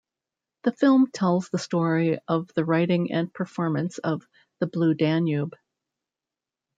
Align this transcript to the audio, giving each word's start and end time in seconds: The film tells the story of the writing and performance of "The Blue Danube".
The 0.63 0.71
film 0.71 1.11
tells 1.11 1.49
the 1.51 1.59
story 1.59 2.17
of 2.27 2.49
the 2.55 2.65
writing 2.65 3.11
and 3.11 3.31
performance 3.31 3.99
of 3.99 4.23
"The 4.59 4.65
Blue 4.65 4.95
Danube". 4.95 5.53